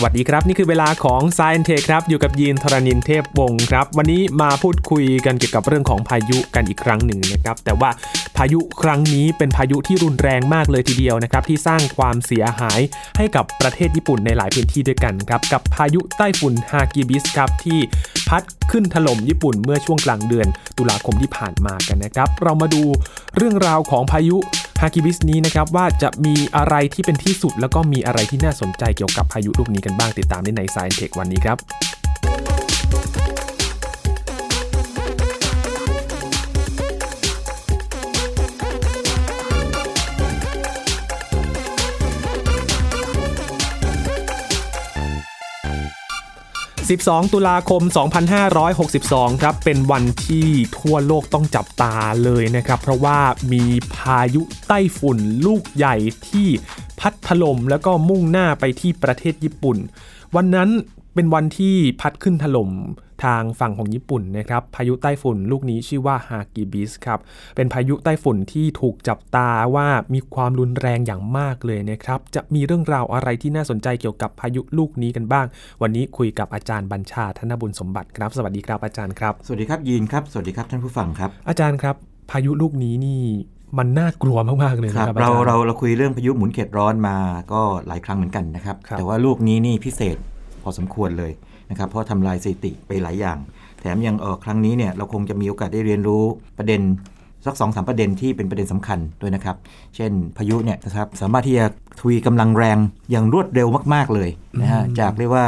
[0.00, 7.90] สวัสดีครับ นี่คือเวลาของ s ซ e n t e ครับ อยู่กับยีนทรณินเทพวงศ์ครับ วันนี้มาพูดคุยกันเกี่ยวกับเรื่องของพายุกันอีกครั้งหนึ่งนะครับ แต่ว่า
[8.36, 12.80] พายุครั้งนี้เป็นพายุที่รุนแรงมากเลยทีเดียวนะครับ ที่สร้างความเสียหาย
[13.16, 17.78] ให้กับประเทศญี่ปุ่นในหลายพื้นที่ด้วยกันครับ กับพายุใต้ฝุ่นฮากิบิสครับที่
[18.28, 20.46] พัดขึ้นถล่มญี่ปุ่นเมื่อช่วงกลางเดือน
[20.78, 22.82] ตุลาคมที่ผ่านมากันนะครับ เรามาดู
[23.36, 24.36] เรื่องราวของพายุ
[24.82, 31.56] ฮากิบิสนี้นะครับว่าจะมีอะไรที่เป็นที่สุด แล้วก็มีอะไรที่น่าสนใจเกี่ยวกับพายุลูกนี้กันบ้างติดตามได้ใน Science Tech วันนี้ครับ
[46.88, 47.82] 12 ตุลาคม
[48.62, 53.18] 2562 ครับ เป็นวันที่ทั่วโลกต้องจับตาเลยนะครับ เพราะว่า
[53.52, 53.64] มี
[53.94, 55.96] พายุไต้ฝุ่นลูกใหญ่
[56.28, 56.48] ที่
[57.00, 59.76] พัดถล่มแล้วก็มุ่งหน้าไปที่ประเทศญี่ปุ่น
[60.36, 60.68] วันนั้น
[61.14, 62.70] เป็นวันที่พัดขึ้นถล่ม
[63.24, 67.20] ทางฝั่งของญี่ปุ่นนะครับพายุใต้ฝุ่นลูกนี้ชื่อว่าฮากิบิสครับ
[67.56, 75.46] เป็นพายุใต้ฝุ่นที่ถูกจับตาว่ามีความรุนแรงอย่างมากเลยนะครับจะมีเรื่องราวอะไรที่น่าสนใจเกี่ยวกับพายุลูกนี้กันบ้าง
[75.82, 81.96] วันนี้คุยกับอาจารย์บัญชาธนบุญสมบัติครับ สวัสดีครับอาจารย์ครับ สวัสดีครับยีนครับสวัสดีครับท่านผู้ฟังครับ อาจารย์ครับ
[82.30, 83.22] พายุลูกนี้นี่
[83.78, 87.16] มันน่ากลัวมาก ๆ เลยครับนะครับเราอจย์เราเราคุยเรื่องพายุหมุนเขตร้อนมา
[87.52, 90.16] ก็หลายครั้งเหมือนกันนะครับครับแต่ว่าลูกนี้นี่พิเศษ
[90.62, 91.32] พอสมควรเลย
[91.70, 93.38] นะครับเพราะทำลายสถิติไปหลายอย่าง
[93.80, 96.24] แถมยังเออครั้งนี้เนี่ยเราคงจะมีโอกาสได้เรียนรู้
[96.58, 96.80] ประเด็น
[97.46, 99.56] สักสองสามประเด็นที่เป็นประเด็นสำคัญด้วยนะครับ
[99.96, 101.66] เช่นพายุเนี่ยนะครับสามารถที่จะ
[102.00, 102.78] ทวีกำลังแรง
[103.10, 104.30] อย่างรวดเร็วมาก ๆ เลย
[104.60, 105.46] นะฮะจากเรียกว่า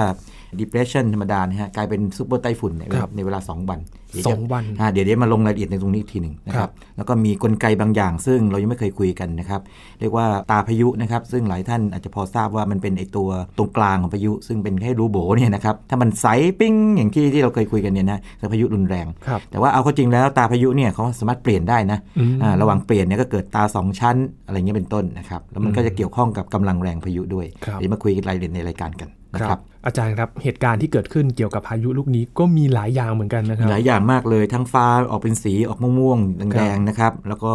[0.60, 3.80] depression ธรรมดานะฮะกลายเป็นซูเปอร์ไต้ฝุ่นในเวลาครับในเวลา2วัน
[4.12, 9.60] เดี๋ยสจะองวันอ่าเดี๋ยวเดี๋ยวมาลงรายละเอียดในตรงนี้อีกทีหนึ่งนะคครัรับบแล้วก็มีกลไกบางอย่าง ซึ่งเรายังไม่เคยคุยกันนะครับ
[10.00, 16.26] เรียกว่าตาพายุนะครับซึ่งหลายท่านอาจจะพอทราบว่ามันเป็นไอตัวตรงกลางของพายุ ซึ่งเป็นแค่รูโบเนี่ยนะครับถ้ามันใส
[16.60, 37.52] ปิ้งอย่างที่ที่เราเคยคุยกันเนี่ยนะจะพายุรุนแรงครับแต่ว่าเอาเข้าจริงแล้วตาพายุเนี่ยเขาสามารถเปลี่ยนได้นะอืมอ่าระหว่างเปลี่ยนเนี่ยก็เกิดตาสองชั้นอะไรเงี้ยเป็นต้นนะครับแล้วมันก็จะเกี่ยวข้องกับกำลังแรงพายุด้วยครับเดี๋ยวมาคุยกันรายละเอียดในรายการกัน นะคครัรับบอาจารย์ครับเหตุการณ์ที่เกิดขึ้นเกี่ยวกับพายุลูกนี้ก็มีหลายอย่างเหมือนกันนะครับหลายอย่างมากเลยทั้งฟ้าออกเป็นสีออกม่วงๆครัแดบงๆนะครับ แล้วก็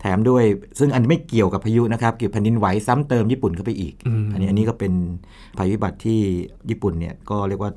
[0.00, 0.44] แถมด้วย
[0.78, 4.92] ซึ่งอันไม่เกี่ยวกับพายุนะครับเกี่ยวกับแผ่นดินไหวซ้ำเติมญี่ปุ่นเข้าไปอีกอืมอันนี้อันนี้ก็เป็น
[5.58, 6.20] ภัยพิบัติที่
[6.70, 7.70] ญี่ปุ่นเนี่ยก็เรียกว่า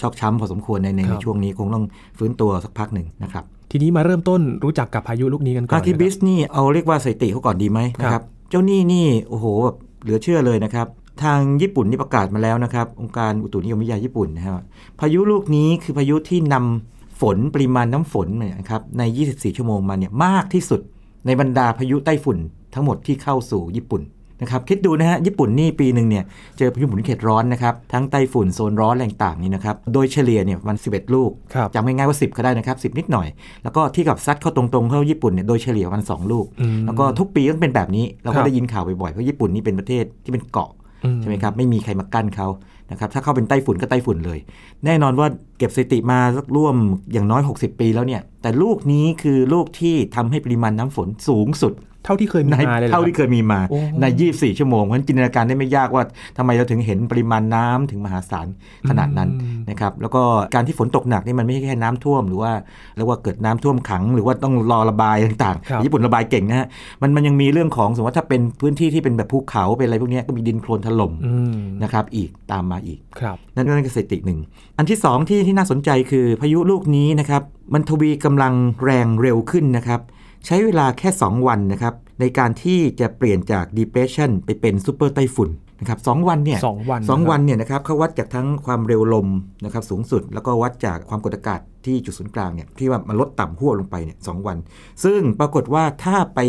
[0.00, 1.84] ชอกช้ำพอสมควรในในครับในช่วงนี้คงต้อง
[2.18, 10.86] ฟื้นตัวสักพักหนึ่งนะครับ ทีนี้มาเริ่มต้นรู้จักกับพายุลูกนี้กันก่อนอานะคิครับบิสนี่เอาเรียกว่าสถิติเขาก่อนดีไหมนะคครัรับบเจ้าหนี่นี่โอ้โหแบบเหลือเชื่อเลยนะครับ
[11.22, 14.60] ทางญี่ปุ่นนี่ประกาศมาแล้วนะครับ องค์การอุตุนิยมวิทยาญี่ปุ่นนะครับ
[15.00, 20.80] พายุลูกนี้คือพายุที่นำฝนปริมาณน้ำฝนเนี่ยนะครับใน 24 ชั่วโมงมาเนี่ยมากที่สุด
[21.26, 22.38] ในบรรดาพายุไต้ฝุ่น
[22.74, 24.02] ทั้งหมดที่เข้าสู่ญี่ปุ่น
[24.42, 26.24] นะครับคิดดูนะฮะญี่ปุ่นนี่ปีหนึ่งเนี่ย
[26.58, 33.28] เจอพายุหมุนเขตร้อนนะครับทั้งไต้ฝุ่นโซนร้อนแรงต่างนี่นะครับโดยเฉลี่ยเนี่ยมัน 11 ลูกครับจำง่ายๆว่า 10 ก็ได้นะครับ 10 นิดหน่อย
[33.62, 40.85] แล้วก็ที่กับซัดเข้าตรงๆเข้าญี่ปุ่นเนี่ยโดยเฉลี่ยวัน 2 ลูกอืมแล้วก็ทุกปีก็เป็นแบบนี้เราครัก็บได้ยินข่าวบ่อยๆเพราะญี่ปุ่นนี่เป็นประเทศที่เป็นเกาะอื
[41.20, 42.48] ใช่ไหมครับไม่มีใครมากั้นเขา
[42.90, 44.38] นะครับถ้าเข้าเป็นไต้ฝุ่นก็ไต้ฝุ่นเลย
[44.84, 45.26] แน่นอนว่า
[45.58, 46.76] เก็บสถิติมาสักร่วม
[47.12, 51.72] อย่างน้อย 60 ปีแล้วเนี่ยแต่ลูกนี้คือลูกที่ทำให้ปริมาณน้ำฝนสูงสุด
[52.06, 56.02] เท่าที่เคยมีในมาเลยหรอเท่าครับที่เคยมีมาโอ้ใน 24 ชั่วโมงเพราะฉะนั้นจินตนาการได้ไม่ยากว่า
[56.38, 58.46] ทำไมเราถึงเห็นปริมาณน้ำถึงมหาศาล
[58.88, 60.22] ขนาดนั้นอืมนะครับแล้วก็
[60.54, 62.52] การที่ฝนตกหนักนี่มันไม่ใช่แค่น้ำท่วมหรือว่า
[62.96, 66.66] เรียกว่าเกิดน้ำท่วมขัง หรือว่าต้องรอระบายต่างครับๆญี่ปุ่นระบายเก่งนะฮะ
[67.02, 74.38] มันมันยังมีเรื่องของสมมติว่าถ้าเป็นพื้นที่ที่เป็นแบบภูเขาเป็นอะไรพวกเนี้ยก็มีดินโคลนถล่มอืมนะครับอีกตามมาอีกครับนั่นนั่นคือสถิติหนึ่ง
[74.78, 77.42] อันที่สองที่ที่น่าสนใจคือพายุลูกนี้นะครับ
[77.74, 80.00] มันทวีกำลังแรงเร็วขึ้นนะครับ
[80.46, 89.28] ใช้เวลาแค่ 2 วันนะครับ ในการที่จะเปลี่ยนจาก depression ไปเป็นซูเปอร์ไต้ฝุ่นนะครับสองวันเนี่ยสองวันสองนะครับวันเนี่ยนะครับเขาวัดจากทั้งความเร็วลม
[89.64, 94.56] นะครับสูงสุด แล้วก็วัดจากความกดอากาศที่จุดศูนย์กลางเนี่ยที่ว่ามันลดต่ำหัวลงไปเนี่ยสองวัน
[95.04, 96.40] ซึ่งปรากฏว่าถ้าไป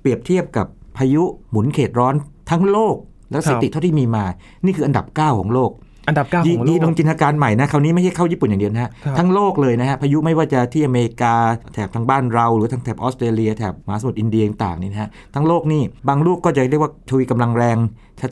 [0.00, 2.14] เปรียบเทียบกับพายุหมุนเขตร้อน
[2.50, 2.96] ทั้งโลก
[3.30, 4.24] แล้วสถิติเท่าที่มีมา
[4.64, 5.70] นี่คืออันดับ 9 ของโลก
[6.08, 11.34] อันดับเก้าของโลนี่กลองจินตนาการใหม่นะคราวนี้ไม่ใช่เข้าญี่ปุ่นอย่างเดียวนะฮะครับทั้งโลกเลยนะฮะพายุไม่ว่าจะที่อเมริกา
[11.74, 17.78] แถบทางบ้านเรา หรือทางแถบออสเตรเลียแถบมหาสมุทรอินเดียต่างๆนี่นะฮะทั้งโลกนี่บางลูกก็จะเรียกว่าทวีกำลังแรง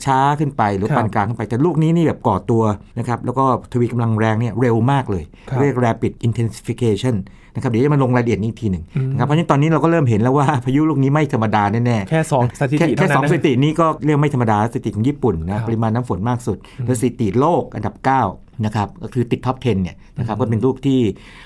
[0.07, 2.63] ช้าๆขึ้นไปหรือครับปานกลางขึ้นไป แต่ลูกนี้นี่แบบก่อตัว
[2.99, 7.15] นะครับแล้วก็ทวีกำลังแรงเนี่ยเร็วมากเลยครับเรียก rapid intensification
[7.55, 17.95] นะครับเดี๋ยวจะมาลงรายละเอียดนี้อีกทีหนึ่งอืมนะครับเพราะฉะนั้นตอนนี้เราก็เริ่มเห็นแล้วว่าพายุลูกนี้ไม่ธรรมดาแน่ๆแค่สองสถิแค่ติแค่เท่าสนั้องนสนะถิตินี้ก็เรียกไม่ธรรมดาสถิติของญี่ปุ่นครันะบปริมาณน้ำฝนมากสุดและสถิติโลกอันดับ
[18.29, 20.99] 9นะครับก็คือติดท็อป 10 เนี่ยนะครับก็เป็นรูปที่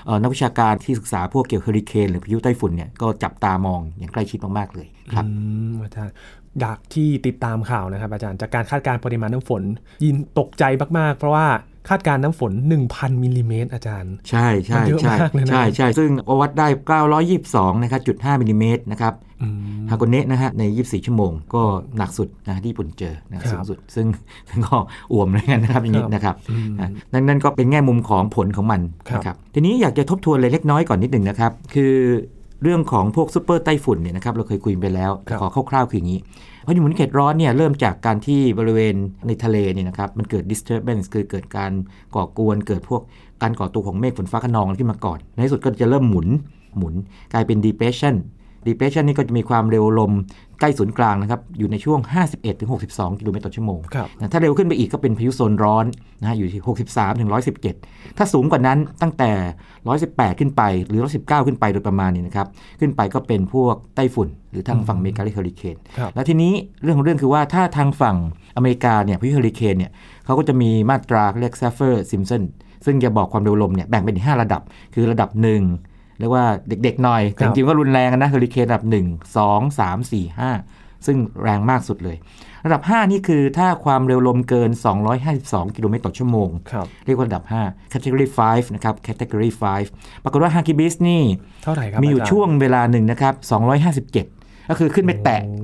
[0.06, 5.30] เอ่อนักวิชาการที่ศึกษาพวกเกี่ยวกับเฮอริเคนหรือพายุไต้ฝุ่นเนี่ยก็จับตามองอย่างใกล้ชิดมาก ๆ เลยครับอื
[5.70, 6.12] มอาจารย์
[6.60, 9.62] อยากที่ติดตามข่าวนะครับ อาจารย์จากการคาดการณ์ปริมาณน้ำฝน
[10.04, 10.64] ยินตกใจ
[10.98, 11.46] มาก ๆ เพราะว่า
[11.88, 12.52] คาดการณ์น้ำฝน
[12.86, 16.10] 1,000มิลลิเมตรอาจารย์ ใช่ใช่มันเยอะใช่มากเลยนะใช่ใช่ซึ่ง
[16.40, 16.66] วัดได้
[17.26, 21.62] 922 นะครับจุด5มิลลิเมตรนะครับอืมฮาโกเนะนะฮะใน 24 ชั่วโมงก็
[21.98, 24.06] หนักสุดนะที่ญี่ปุ่นเจอนะครับสูงสุดซึ่ง
[24.48, 24.76] ซึ่งก็
[25.12, 31.94] อ่วมเลยกันนะครับอย่างนี้ครับนะครับอืมอะนั่นนั่นก็เป็นแง่มุมของผลของมันครับนะครับทีนี้อยากจะทบทวนเลยเล็กน้อยก่อนนิดหนึ่งนะครับ คือ
[32.62, 36.20] เรื่องของพวกซูเปอร์ไต้ฝุ่นเนี่ยนะครับเราเคยคุยไปแล้วครับขอคร่าวๆคืออย่างนี้
[36.66, 38.94] พายุหมุนเขตร้อนเนี่ยเริ่มจากการที่บริเวณ
[39.26, 41.72] ในทะเลเนี่ยนะครับมันเกิด disturbance คือเกิดการ
[42.14, 43.02] ก่อกวน เกิดพวก
[43.42, 46.28] การก่อตัวของเมฆฝนฟ้าขนองขึ้นมาก่อน ในที่สุดก็จะเริ่มหมุน
[46.76, 46.94] หมุน
[47.32, 48.14] กลายเป็น depression
[48.68, 50.12] depression นี่ก็จะมีความเร็วลม
[50.60, 52.00] ใกล้ศูนย์กลางนะครับ อยู่ในช่วง
[52.60, 55.84] 51-62 กิโลเมตรต่อชั่วโมงครับนะถ้าเร็วขึ้นไปอีกก็เป็นพายุโซนร้อน
[56.20, 57.30] นะฮะอยู่ที่ 63ถึง
[57.72, 59.30] 117 ถ้าสูงกว่านั้นตั้งแต่
[59.84, 62.46] 118 ขึ้นไปหรือ 119 ขึ้นไปโดยประมาณนี้นะครับ
[62.80, 66.52] ขึ้นไปก็เป็นพวกไต้ฝุ่น หรือทางฝั่งอเมริกาเรียกเฮอริเคนครับแล้วทีนี้
[66.82, 68.16] เรื่องของเรื่องคือว่าถ้าทางฝั่ง
[68.56, 69.90] อเมริกาเนี่ยพายุเฮอริเคนเนี่ย
[70.24, 72.42] เขาก็จะมีมาตราเรียก Saffir Simpson
[72.86, 74.62] ซึ่งจะบอกความเร็วลมเนี่ยแบ่งเป็นอีก5ระดับ
[74.94, 82.16] คือระดับ 1 เรียกว่าเด็กๆหน่อย แต่จริงๆก็รุนแรงนะเฮอริเคนระดับ 1 2 3 4 5 ซึ่งแรงมากสุดเลย
[82.66, 84.70] ระดับ 5 นี่คือถ้าความเร็วลมเกิน
[85.22, 89.50] 252 กิโลเมตรต่อชั่วโมงครับเรียกว่าระดับ 5 category 5 นะครับ category
[89.86, 91.22] 5 ปรากฏว่าฮากิบิสนี่
[91.62, 93.34] เท่าไหร่ครับ มีอยู่าจารช่วงเวลาหนึ่งนะครับ
[93.90, 95.56] 257 ก็คือขึ้นไปแตะโอ้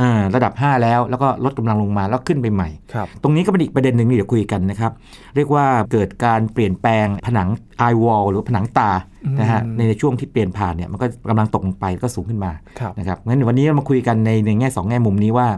[0.00, 4.92] อ่าระดับ 5 แล้วแล้วก็ลดกำลังลงมาแล้วขึ้นไปใหม่ครับตรงนี้ก็เป็นอีกประเด็นหนึ่งที่เดี๋ยวคุยกันนะครับ
[5.36, 7.48] เรียกว่าเกิดการเปลี่ยนแปลงผนัง
[7.86, 8.90] eye wall หรือผนังตา
[9.24, 15.48] อืมนะฮะในช่วงที่เปลี่ยนผ่านเนี่ยมันก็กำลังตกลงไปก็สูงขึ้นมาครับนะครับงั้นวันนี้เรามาคุยกันในในแง่สองแง่มุมนี้ว่า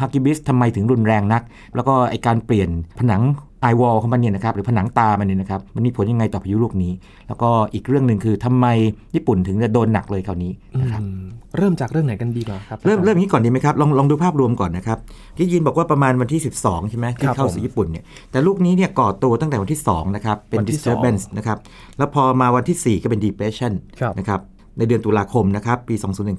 [0.00, 1.42] ฮักกิบิสทำไมถึงรุนแรงนัก
[1.74, 2.68] แล้วก็ไอการเปลี่ยน
[3.00, 3.22] ผนัง
[3.62, 6.92] ไอวอลของมันเนี่ยนะครับหรือผนังตามันเนี่ยนะครับมันมีผลยังไงต่อพายุลูกนี้
[7.28, 8.66] แล้วก็อีกเรื่องหนึ่งคือทำไม
[9.14, 14.98] ญี่ปุ่นถึงจะโดนหนักเลยคราวนี้นะครับอืม เริ่มจากเรื่องไหนกันดีกว่าครับ เริ่มอาจารย์เริ่มอย่างนี้ก่อนดีไหมครับ ลองลองดูภาพรวมก่อนนะครับ
[15.36, 21.58] ที่ยินบอกว่าประมาณวันที่ 12 ใช่ไหมที่ครับเข้าผมสู่ญี่ปุ่นเนี่ย แต่ลูกนี้เนี่ยก่อตัวตั้งแต่วันที่ 2 นะครับ เป็นวันที่ disturbance นะครับ
[21.98, 24.40] แล้วพอมาวันที่ 4 ก็เป็น depression ครับนะครับ
[24.78, 25.94] ในเดือนตุลาคมนะครับ ปี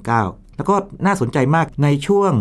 [0.06, 0.74] 2019 แล้วก็
[1.06, 2.32] น่าสนใจมากในช่วง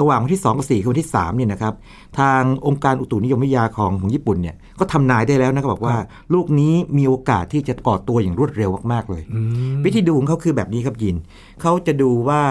[0.00, 1.74] ระหว่างวันที่2กับ4คือวันที่3เนี่ยนะครับ
[2.18, 5.96] ทางองค์การอุตุนิยมวิทยาของของญี่ปุ่นเนี่ย ก็ทำนายได้แล้วนะครับบอกว่า
[6.34, 9.40] ลูกนี้มีโอกาสที่จะก่อตัวอย่างรวดเร็วมากๆเลยอื
[9.76, 11.16] มวิธีดูของเขาคือแบบนี้ครับยิน
[11.60, 12.42] เขาจะดูว่า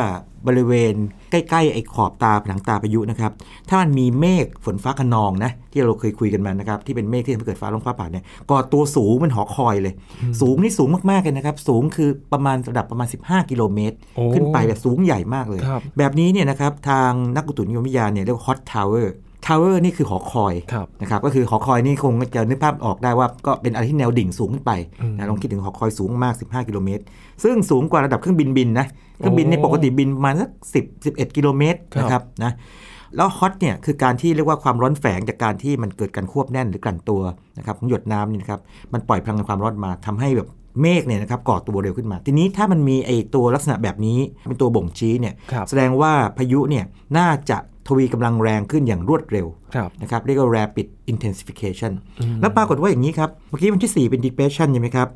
[0.48, 0.94] บริเวณ
[1.32, 3.32] ใกล้ๆไอ้ขอบตาผนังตาพายุนะครับ
[3.70, 9.94] ถ้ามันมีเมฆฝนฟ้าขนองนะ ที่เราเคยคุยกันมานะครับ ที่เป็นเมฆที่ทำให้เกิดฟ้าร้องฟ้าผ่าเนี่ยก่อตัวสูงเป็นหอคอยเลย
[10.42, 18.46] สูงนี่สูงมากๆเลยนะครับ สูงคือประมาณระดับประมาณ 15 กิโลเมตรโอ้ขึ้นไปแบบสูงใหญ่มากเลยครับแบบนี้เนี่ยนะครับทางนักอุตุนิยมวิทยาเนี่ยเรียกว่า
[19.50, 27.04] hot tower tower นี่คือหอคอยครับนะครับก็คือหอคอยนี่คงจะนึกภาพออกได้ว่าก็เป็นอะไรที่แนวดิ่งสูงขึ้นไปอืมนะลองคิดถึงหอคอยสูงมาก 15 กิโลเมตร
[27.44, 28.88] ซึ่งสูงกว่าระดับเครื่องบินบินนะ
[29.18, 32.52] เครื่องบินในยโอ้ปกติบินประมาณสัก10 11 กิโลเมตรครับนะครับนะ
[33.16, 37.22] แล้วฮอตเนี่ยคือการที่เรียกว่าความร้อนแฝงจากการที่มันเกิดการควบแน่นหรือกลั่นตัว
[37.58, 38.62] นะครับของหยดน้ำนี่นะครับ
[38.94, 40.48] มันปล่อยพลังงานความร้อนมาทำให้แบบ
[40.82, 46.86] เมฆเนี่ยนะครับก่อตัวเร็วขึ้นมา ทีนี้ถ้ามันมีไอตัวลักษณะแบบนี้เป็นตัวบ่งชี้เนี่ยครับแสดงว่าพายุเนี่ย
[47.18, 47.58] น่าจะ
[47.90, 55.08] ทวีกำลังแรงขึ้นอย่างรวดเร็วครับนะครับเรียกว่า rapid intensification อืมแล้วปรากฏว่าอย่างนี้ครับ เมื่อกี้วันที่ 4 เป็น depression ใช่ไหมครับ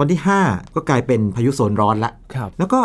[0.00, 2.80] วันที่ 5 ก็กลายเป็นพายุโซนร้อนละครับแล้วก็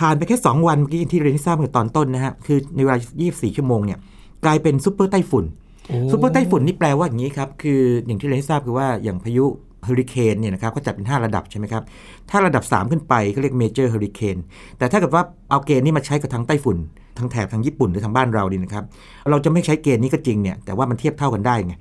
[0.00, 3.98] ผ่านไปแค่ 2 วันเมื่อกี้ที่เรียนที่ทราบเมื่อตอนต้นนะฮะคือในเวลา 24 ชั่วโมงเนี่ย
[4.44, 5.44] กลายเป็นซูเปอร์ไต้ฝุ่น
[5.88, 9.46] โอ้ซูเปอร์ไต้ฝุ่นนี่แปลว่าอย่างนี้ครับคืออย่างที่เรียนที่ทราบคือว่าอย่างพายุ
[9.84, 11.82] เฮอริเคนเนี่ยนะครับก็จัดเป็น 5 ระดับใช่ไหมครับ
[12.30, 14.36] ถ้าระดับ 3 ขึ้นไปเขาเรียก major hurricane
[14.78, 16.76] แต่ถ้าเกิดว่าเอาเกณฑ์นี้มาใช้กับทางไต้ฝุ่น
[17.18, 18.84] ทางแถบทางญี่ปุ่นหรือทางบ้านเราดีนะครับ
[19.30, 21.74] เราจะไม่ใช้เกณฑ์นี้ก็จริงเนี่ยแต่ว่ามันเทียบเท่ากันได้ไง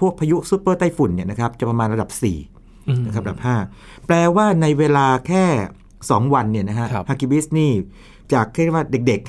[0.00, 3.40] พวกพายุซูเปอร์ไต้ฝุ่นเนี่ยนะครับจะประมาณระดับ4อืมนะครับระดับ
[3.72, 5.44] 5 แปลว่าในเวลาแค่
[5.92, 7.70] 2 วันเนี่ยนะฮะครับฮากิบิสนี่
[8.32, 9.20] จากแค่ว่าเด็ก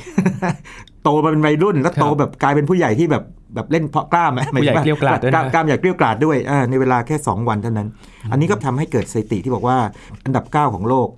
[0.48, 3.24] ๆ โตมาเป็นวัยรุ่น แล้วโตครับแบบกลายเป็นผู้ใหญ่ที่แบบ
[3.56, 7.88] แบบเล่นเพาะกล้ามอะผู้ใหญ่มถึงเกลี้ยวกล่อมด้วยนะกล้ามใหญ่เกลี้ยวกล่อมด้วยอ่าในเวลาแค่ 2 วันเท่านั้น
[8.32, 9.78] อันนี้ก็ทำให้เกิดสถิติที่บอกว่า
[10.26, 11.10] อันดับ 9 ของโลก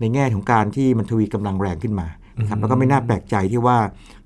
[0.00, 2.06] ในแง่ของการที่มันทวีกำลังแรงขึ้นมา
[2.38, 3.76] นะครับแล้วก็ไม่น่าแปลกใจที่ว่า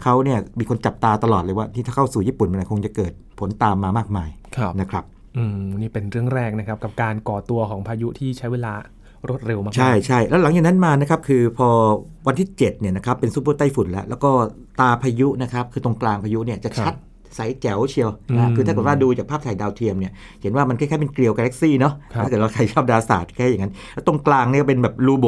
[0.02, 5.04] เขาเนี่ยมีคนจับตาตลอดเลยว่าที่ถ้าเข้าสู่ญี่ปุ่นมันคงจะเกิดผลตามมามากมายครับนะครับ
[5.36, 8.72] อืมนี่เป็นเรื่องแรกนะครับกับการก่อตัวของพายุที่ใช้เวลา
[9.28, 11.68] รวดเร็วมากๆใช่ใช่แล้วหลังจากนั้นมานะครับคือพอ
[12.26, 14.30] วันที่7เนี่ยนะครับเป็นซูเปอร์ไต้ฝุ่นแล้ว แล้วก็
[14.80, 16.94] ตาพายุนะครับคือตรงกลางพายุเนี่ยจะชัด
[17.36, 25.26] ใสแจ๋วเชียวนะอืมคือถ้าเกิดว่าดูจากภาพถ่ายดาวเทียมเนี่ยเห็นว่ามันคล้ายๆเป็นเกลียวกาแล็กซี่เนาะครับถ้าเกิดเราใครชอบดาราศาสตร์แค่อย่างนั้น แล้วตรงกลางเนี่ยเป็นแบบรูโบ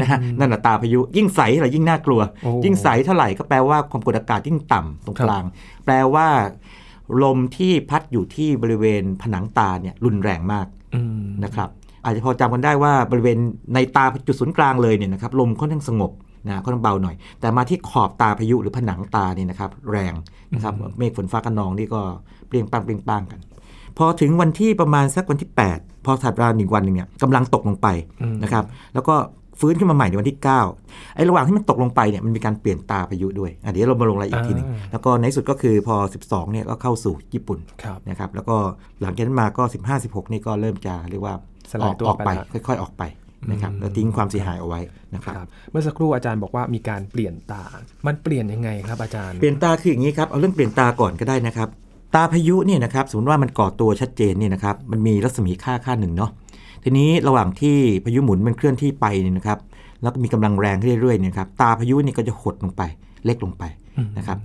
[0.00, 5.44] นะฮะนั่นแหละตาพายุ ยิ่งใสเท่าไหร่ยิ่งน่ากลัวโอ้ยิ่งใสเท่าไหร่ก็แปลว่าความกดอากาศยิ่งต่ำตรงกลาง
[5.84, 6.28] แปลว่า
[7.22, 11.68] ลมที่พัดอยู่ที่บริเวณผนังตาเนี่ยรุนแรงมากอืมนะครับ
[12.04, 13.38] อาจจะพอจำกันได้ว่าบริเวณ
[13.74, 16.10] ในตาจุดศูนย์กลางเลยเนี่ยนะครับลมค่อนข้างสงบ
[16.46, 20.14] นะก็ต้องเบาหน่อย แต่มาที่ขอบตาพายุหรือผนังตานี่นะครับแรง
[20.54, 22.00] นะครับเมฆฝนฟ้ากันนองนี่ก็
[22.48, 23.40] เปรียงปังเปรียงปังกัน
[23.98, 27.88] พอถึงวันที่ประมาณสักวันที่ 8 พอถัดมาหนึ่งวันหนึ่งเนี่ยกำลังตกลงไป
[28.22, 29.14] อืมนะครับแล้วก็
[29.60, 30.38] ฟื้นขึ้นมาใหม่ในวันที่
[30.76, 35.96] 9 ไอ้ระหว่างที่มันตกลงไปเนี่ยมันมีการเปลี่ยนตาพายุด้วยอะเดี๋ยวเรามาลงรายละเอียดอีกทีหนึงอ่าแล้วก็ในที่สุดก็คือพอ
[36.26, 38.56] 12เนี่ยก็เข้าสู่ญี่ปุ่นครับนะครับ แล้วก็
[39.02, 41.34] หลังจากนั้นมาก็ 15 16 นี่ก็เริ่มจะเรียกว่า
[41.70, 43.02] สลายตัวออกไปไปละค่อย ๆ ออกไป
[43.50, 44.80] นะครับอืมแล้วทิ้งความเสียหายเอาไว้
[45.14, 47.64] นะครับครับเมื่อสักครู่อาจารย์บอกว่ามีการเปลี่ยนตา
[48.06, 51.68] มันเปลี่ยนยังไงครับอาจารย์ เปลี่ยนตาคืออย่างนี้ครับเอาเรื่องเปลี่ยนตาก่อนก็ได้นะครับ
[52.14, 56.30] ตาพายุเนี่ยนะครับสมมติว่ามันก่อตัวชัดเจนเนี่ยนะครับมันมีรัศมีค่าค่าหนึ่งเนาะ
[56.84, 59.58] ทีนี้ระหว่างที่พายุหมุนมันเคลื่อนที่ไปเนี่ยนะครับ
[60.02, 62.82] แล้วก็มีกำลังแรงขึ้นเรื่อยๆเนี่ยครับตาพายุนี่ก็จะหดลงไป
[63.24, 63.64] เล็กลงไป
[64.18, 64.38] นะครับ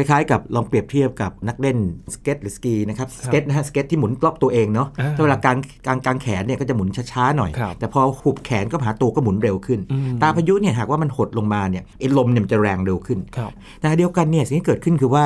[0.00, 1.78] คล้ายๆ กับลองเปรียบเทียบกับนักเล่น
[2.14, 15.24] สเก็ตหรือสกีนะครับสเก็ตนะฮะสเก็ตที่หมุนรอบตัวเองเนาะอ่าถ้าเวลากางกางกางแขนเนี่ยก็จะหมุนช้าๆหน่อยครับแต่พอหุบแขนก็หาตัวก็หมุนเร็วขึ้นอืมตาพายุเนี่ยหากว่ามันหดลงมาเนี่ยไอ้ลมเนี่ยมันจะแรงเร็วขึ้นครับแต่เดียวกันเนี่ยสิ่งที่เกิดขึ้นคือว่า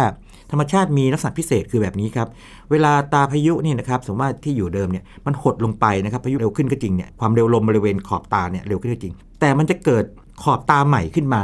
[0.51, 2.29] ธรรมชาติมีลักษณะพิเศษคือแบบนี้ครับ
[2.71, 10.05] เวลาตาพายุเนี่ยนะครับสมมติว่าที่อยู่เดิมเนี่ยมันหดลงไปนะครับพายุเร็วขึ้นก็จริงเนี่ยความเร็วลมบริเวณขอบตาเนี่ยเร็วขึ้นก็จริง แต่มันจะเกิด
[10.43, 11.43] ขอบตาใหม่ขึ้นมา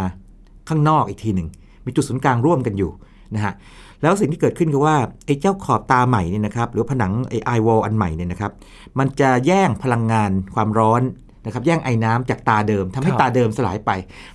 [0.68, 1.48] ข้างนอกอีกทีหนึ่ง
[1.86, 2.90] มีจุดศูนย์กลางร่วมกันอยู่
[3.34, 3.54] นะฮะ
[4.02, 4.96] แล้วสิ่งที่เกิดขึ้นคือว่า
[5.26, 8.52] ไอ้เจ้าขอบตาใหม่เนี่ยนะครับหรือผนังไอ้ไอวอลอันใหม่เนี่ยนะครับ
[8.98, 11.02] มันจะแย่งพลังงานความร้อน
[11.46, 13.90] นะครับแย่งไอ้น้ำจากตาเดิมทำให้ครับตาเดิมสลายไป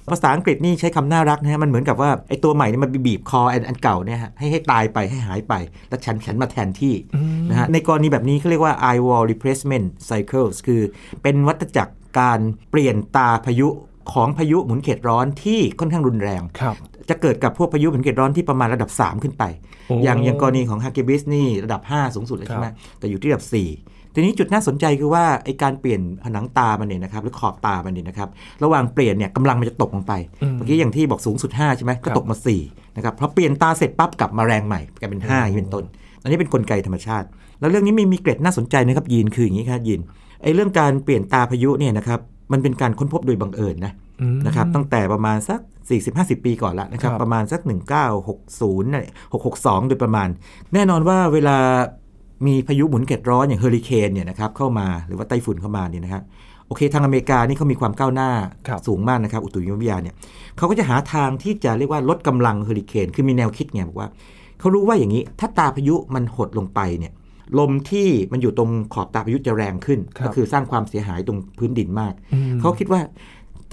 [0.10, 5.54] ภาษาอังกฤษนี่ใช้คำน่ารักนะฮะมันเหมือนกับว่าไอ้ตัวใหม่นี่มันบีบคออันอันเก่าเนี่ยฮะให้ให้ตายไปให้หายไป
[5.90, 10.82] แล้วฉันฉันมาแทนที่อืมนะฮะในกรณีแบบนี้เขาเรียกว่า eye wall replacement cycles คือ
[11.22, 12.40] เป็นวัฏจักรการ
[12.72, 13.68] เปลี่ยนตาพายุ
[14.14, 16.76] ของพายุหมุนเขตร้อนที่ค่อนข้างรุนแรงครับ
[17.10, 19.44] จะเกิดกับพวกพายุหมุนเขตร้อนที่ประมาณระดับ 3 ขึ้นไป
[19.88, 22.68] โอ้อย่างอย่างกรณีของฮาเกบิสนี่ระดับ 5 สูงสุดเลยครับใช่ไหม
[23.00, 23.54] แต่อยู่ที่ระดับ 4
[24.14, 28.30] ทีนี้จุดน่าสนใจคือว่าไอการเปลี่ยนผนังตามันเนี่ยนะครับหรือขอบตามันเนี่ยนะครับ
[28.64, 32.36] ระหว่างเปลี่ยนเนี่ยกำลังมันจะตกลงไปอืมเมื่อกี้อย่างที่บอกสูงสุด 5 ใช่ไหมก็ครับตกมา
[32.66, 35.84] 4นะครับเพราะเปลี่ยนตาเสร็จปั๊บกลับมาแรงใหม่กลายเป็น5อย่างนี้เป็นต้น
[36.22, 37.28] อันนี้เป็นกลไกธรรมชาติ
[37.60, 40.02] แล้วเรื่องนี้มีมีเกร็ดน่าสนใจนะครับยีนคืออย่างนี้ครับยีน
[40.44, 42.20] ไอเรื่องการเปลี่ยนตาพายุเนี่ยนะครับ
[42.52, 44.05] มันเป็นการค้นพบโดยบังเอิญนะอืม
[44.46, 45.60] นะครับตั้งแต่ประมาณสัก
[46.02, 47.62] 40-50 ปีก่อนละนะครับครับประมาณสัก
[48.22, 49.06] 1960น่ะ
[49.44, 50.28] 662 โดยประมาณ
[50.74, 51.58] แน่นอนว่าเวลา
[52.48, 56.24] มีพายุหมุนเขตร้อนอย่างเฮอริเคนเนี่ยนะครับเข้ามาหรือว่าไต้ฝุ่นเข้ามาเนี่ยนะครับ
[56.68, 58.32] โอเคทางอเมริกานี่เขามีความก้าวหน้า
[58.68, 60.16] ครับสูงมากนะครับอุตุนิยมวิทยาเนี่ย
[60.58, 64.10] เขาก็จะหาทางที่จะเรียกว่าลดกำลังเฮอริเคนคือมีแนวคิดไงบอกว่า
[64.60, 67.14] เขารู้ว่าอย่างนี้ถ้าตาพายุมันหดลงไปเนี่ย
[67.60, 73.02] ลมที่มันอยู่ตรงขอบตาพายุจะแรงขึ้นครับก็คือสร้างความเสียหายตรงพื้นดินมากอืมเขาคิดว่า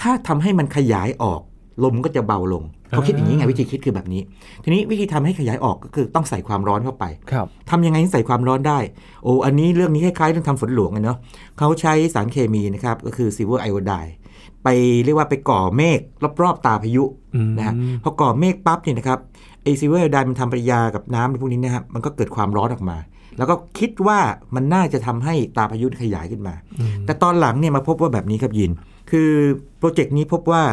[0.03, 1.41] ถ้าทำให้มันขยายออก
[1.85, 4.23] ลมก็จะเบาลงเขาคิดอย่างนี้ไงวิธีคิดคือแบบนี้
[4.65, 8.79] ทีนี้วิธีทำให้ขยายออกก็คือต้องใส่ความร้อนเข้าไปครับทำยังไงให้ใส่ความร้อนได้
[9.25, 11.19] โอ้อันนี้เรื่องนี้คล้ายๆเรื่องทำฝนหลวงอะเนาะ
[11.59, 13.95] เขาใช้สารเคมีนะครับก็คือ silver iodide
[14.65, 14.69] ไป
[15.05, 16.01] เรียกว่าไปก่อเมฆ
[16.43, 17.05] รอบๆตาพายุ
[17.35, 19.19] อืมนะฮะพอก่อเมฆปั๊บเนี่ยนะครับ
[19.63, 22.97] ไอ silver iodide มันทำปฏิกิริยากับน้ำในพวกนี้นะครับมันก็เกิดความร้อนออกมา
[23.39, 24.19] แล้วก็คิดว่า
[24.55, 28.71] มันน่าจะทำให้ตาพายุขยายขึ้นมาอืมแต่ตอนหลังเนี่ยมาพบว่าแบบนี้ครับยิน
[29.12, 29.33] คือ
[29.78, 30.64] โปรเจกต์นี้พบว่า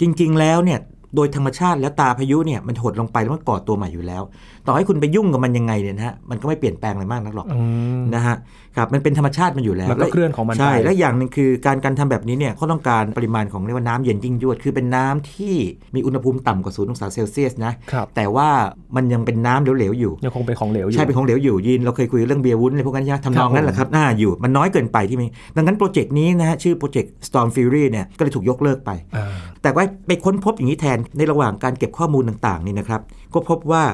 [0.00, 0.80] จริง ๆ แล้วเนี่ย
[1.16, 4.22] โดยธรรมชาติแล้วตาพายุเนี่ยมันหดลงไปแล้วมันก่อตัวใหม่อยู่แล้ว
[4.66, 7.60] ต่อให้คุณไปยุ่งกับมันยังไงเนี่ยนะฮะมันก็ไม่เปลี่ยนแปลงอะไรมากนักหรอกอื
[7.98, 8.36] มนะฮะ
[8.76, 15.54] ครับมันเป็นธรรมชาติมันอยู่แล้วมันก็เคลื่อนของมันใช่ไปและอย่างหนึ่งคือการการทำแบบนี้เนี่ยเขาต้องการปริมาณของเรียกว่าน้ำเย็นยิ่งยวด คือเป็นน้ำที่
[15.94, 18.48] มีอุณหภูมิต่ำกว่าศูนย์องศาเซลเซียสนะครับแต่ว่า
[18.96, 25.26] มันยังเป็นน้ำเหลวๆอยู่ยังคงเป็นของเหลวอยู่ใช่เป็นของเหลวอยู่ยินเราเคยคุยเรื่องเบียร์วุ้นอะไรพวกนั้นใช่ไหมทำนองนั้นแหละครับน่าอยู่มันน้อยเกินไปที่มี
[25.56, 29.26] ดังนั้นโปรเจกต์นี้นะฮะชื่อโปรเจกต์ Storm Fury เนี่ยก็เลยถูกยกเลิกไปอ่า
[29.62, 33.00] แต่ว่าไปค้นพบอย่างนี้แทนในระหว่างการเก็บข้อมูลต่างๆนี่นะครับ
[33.34, 33.84] ก็พบว่า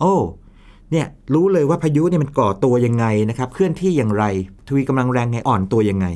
[0.00, 0.14] โอ้
[0.92, 4.24] เนี่ยรู้เลยว่าพายุเนี่ยมันก่อตัวยังไงนะครับเคลื่อนที่อย่างไร
[4.68, 6.06] ทวีกำลังแรงไงอ่อนตัวยังไง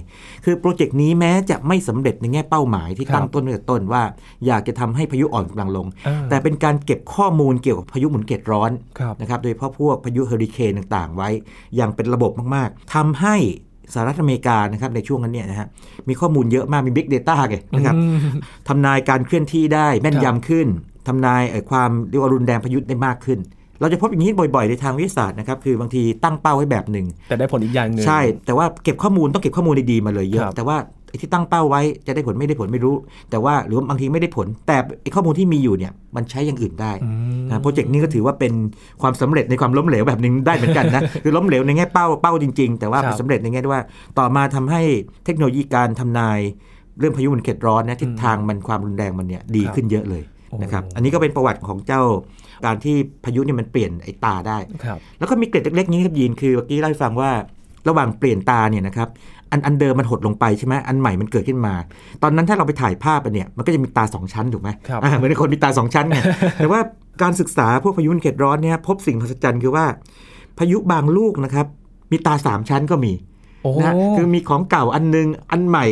[0.45, 4.03] คือโปรเจกต์นี้แม้จะไม่สำเร็จในแง่เป้าหมายที่ครับตั้งต้นไว้แต่ต้นว่า
[4.47, 11.29] อยากจะทำให้พายุอ่อนกำลังลงอ่าแต่เป็นการเก็บข้อมูลเกี่ยวกับพายุหมุนเขตร้อนครับนะครับโดยเฉพาะพวกพายุเฮอริเคนต่างๆ ไว้
[11.77, 13.37] อย่างเป็นระบบมากๆทำให้
[13.95, 15.67] สหรัฐอเมริกานะครับในช่วงนั้นเนี่ยนะฮะ
[16.09, 18.19] มีข้อมูลเยอะมากมี Big Data ไงนะครับอืม
[18.69, 20.67] ทำนายการเคลื่อนที่ได้แม่นยำขึ้น
[21.09, 23.39] ทำนายเอ่อความเรียกว่ารุนแรงพายุได้มากขึ้น
[23.81, 32.95] เราจะพบอย่างนี้บ่อยๆ ในทางวิทยาศาสตร์นะครับคือบางทีตั้งเป้าไว้แบบหนึ่งแต่ได้ผลอีกอย่างหนึ่งใช่ แต่ว่าเก็บข้อมูลต้องเก็บข้อมูลดีๆมาเลยเยครัอะบแต่ว่าไอ้ ที่ตั้งเป้าไว้จะได้ผลไม่ได้ผลไม่รู้
[33.31, 37.11] แต่ว่าหรือว่าบางทีไม่ได้ผล แต่ไอ้ข้อมูลที่มีอยู่เนี่ยมันใช้อย่างอื่นได้อื
[37.45, 38.53] มนะโปรเจกต์นี้ก็ถือว่าเป็น
[39.03, 43.83] ความสำเร็จในความล้มเหลวแบบหนึ่งได้เหมือนกันนะคือล้มเหลวในแง่เป้าเป้าจริง ๆ แต่ว่าครับเป็นสำเร็จในแง่ที่ว่า
[44.19, 44.83] ต่อมาทำให้
[45.25, 46.39] เทคโนโลยีการทำนาย
[46.99, 52.03] เรื่องพายุหมุนเขตร้อนนะทิศทางมันความรุนแรงมันเนี่ยดีครับขึ้นเยอะเลยโอ้นะครับอันนี้ก็เป็นประวัติของเจ้า
[52.65, 57.31] การที่พายุเนี่ยมันเปลี่ยนไอ้ตาได้ครับแล้วก็มีเกร็ดเล็กๆนี้ครับยีนคือเมื่อกี้เล่าให้ฟังว่า
[57.89, 59.09] ระหว่างเปลี่ยนตาเนี่ยนะครับ
[59.53, 61.75] อันอันเดิมมันหดลงไปใช่ไหมอันใหม่มันเกิดขึ้นมา
[62.23, 66.21] ตอนนั้นถ้าเราไปถ่ายภาพอะเนี่ยมันก็จะมีตาสองชั้นถูกไหมครับอ่าเหมือนคนมีตาสองชั้นไง
[66.59, 66.81] แต่ว่า
[67.23, 69.85] การศึกษาพวกพายุเขตร้อนเนี่ยพบสิ่งมหัศจรรย์คือว่า
[70.59, 71.67] พายุบางลูกนะครับ
[72.11, 73.13] มีตาสามชั้นก็มี
[73.63, 75.87] โอ้นะคือมีของเก่าอันนึงอันใหม่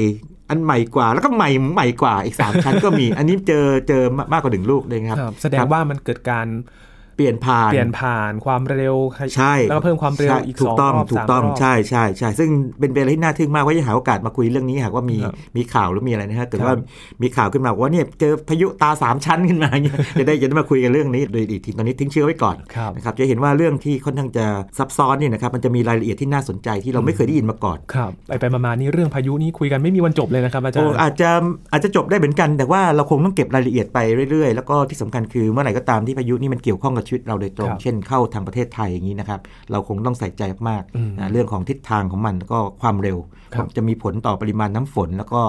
[0.51, 4.03] อันใหม่กว่าแล้วก็ใหม่ใหม่กว่าอีกสามชั้นก็มี อันนี้เจอเจอ
[4.33, 6.47] มากกว่าหนึ่งลูกเลยครับครับแสดงว่ามันเกิดการ
[6.90, 8.97] เปลี่ยนผ่านเปลี่ยนผ่านความเร็ว
[9.37, 12.49] ใช่แล้วก็เพิ่มความเร็วใช่อีกถูสกองต้องรอบถูกสามต้องรอบใช่ใช่ใช่ซึ่ง
[12.79, 16.79] เป็นเป็นอะไรที่น่าทึ่งมากว่าจะหาโอกาสมาคุยเรื่องนี้หากว่ามีครับมีข่าวหรือมีอะไรนะฮะเกิดครับว่า
[17.23, 24.47] มีข่าวขึ้นมาว่าเนี่ยเจอพายุตาสามชั้นขึ้นมาเนี่ยจะได้จะได้มาคุยกันเรื่องนี้โดยอีกทีตอนนี้ทิ้งเชื้อไว้ก่อนครับนะครับจะเห็นว่าเรื่องที่ค่อนข้างจะ
[24.79, 31.31] ซับซ้อนเนี่ยนะครับมันจะมีรายละเอียดที่น่าสนใจที่เราไม่เคยได้ยินมาก่อนครับไปไปมาๆนี่เรื่องพายุนี่คุยกันไม่มีวันจบเลยนะครับอาจารโอ้ย์อาจจะ
[31.73, 33.99] อาจจะจบได้เหมือนกัน แต่ว่าเราคงต้องเก็บรายละเอียดไป
[34.31, 39.41] เรื่อยๆ แล้วก็ที่สำคัญคือเมื่อไหร่ก็ตามที่พายุนี่มันเกี่ยวข้องกับชีวิตเราโดยตรงครับเช่นเข้าทางประเทศไทยอย่างนี้นะครับ
[39.71, 43.19] เราคงต้องใส่ใจมากอืมๆนะเรื่องของทิศทางของมันแล้วก็ความเร็ว
[43.55, 45.43] ครับจะมีผลต่อปริมาณน้ำฝน แล้วก็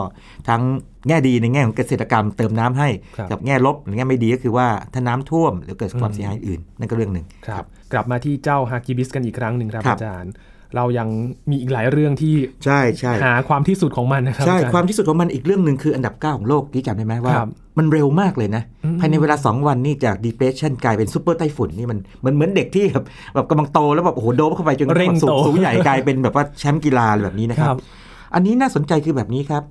[0.49, 0.61] ทั้ง
[1.07, 10.31] แง่ดีในแง่ของเกษตรกรรมเติมน้ำให้ครับกับแง่ลบหรือแง่ไม่ดีก็คือว่าถ้าน้ำท่วมหรือเกิดความอืมเสียหายอื่นนั่นก็เรื่องหนึ่งครับ กลับมาที่เจ้าฮากิบิสกันอีกครั้งหนึ่งครับครับอาจารย์
[10.75, 11.07] เรายัง
[11.49, 12.35] มีอีกหลายเรื่องที่
[12.65, 27.79] ใช่ใช่หาความที่สุดของมันนะครับใช่อาจารย์ความที่สุดของมันอีกเรื่องหนึ่งคืออันดับ 9 ของโลกที่จำได้ไหมว่าครับมันเร็วมากเลยนะอืมภายในเวลา 2 วันนี่จาก depression กลายเป็นซูเปอร์ไต้ฝุ่นนี่มันเหมือนเหมือนเด็กที่แบบแบบกำลังโตแล้วแบบโอ้โหโดบเข้าไปจนเร่งสูโตงสูงใหญ่กลายเป็นแบบว่าแชมป์กีฬาอะไรแบบนี้นะคครัรับบ
[28.33, 29.63] อันนี้น่าสนใจคือแบบนี้ครับ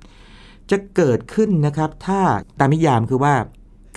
[0.71, 2.19] จะเกิดขึ้นนะครับ ถ้า
[2.59, 3.33] ตามนิยามคือว่า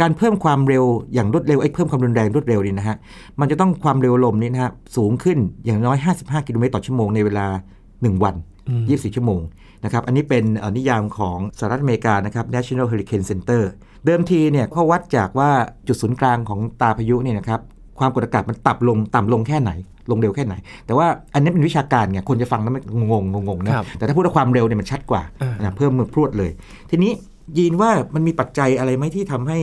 [0.01, 0.85] การเพิ่มความเร็ว
[1.15, 2.97] อย่างรวดเร็วไอ้เพิ่มความรุนแรงรวดเร็วนี่นะฮะ
[3.41, 7.47] มันจะต้องความเร็วลมนี่นะฮะสูงขึ้นอย่างน้อย 55 กิโลเมตรต่อชั่วโมงในเวลา
[7.87, 8.35] 1 วัน
[8.69, 9.41] อืม24 ชั่วโมง
[9.85, 13.63] นะครับอันนี้เป็นเอ่อนิยามของสหรัฐอเมริกานะครับ National Hurricane Center
[14.07, 15.51] เดิมทีเนี่ยเขาวัดจากว่า
[15.89, 17.61] จุดศูนย์กลางของตาพายุเนี่ยนะครับ
[17.99, 19.71] ความกดอากาศมันต่ำลงต่ำลงแค่ไหน
[20.11, 20.55] ลงเร็วแค่ไหน
[20.87, 26.51] แต่ว่าอันนี้เป็นวิชาการไงคนจะฟังแล้วมันงงงงๆนะครับแต่ถ้าพูดว่าความเร็วเนี่ยมันชัดกว่าอ่านนะเพิ่มมือพรวดเลย
[26.91, 27.13] ทีนี้
[27.59, 29.59] ยีนว่ามันมีปัจจัยอะไรไหมที่ทำให้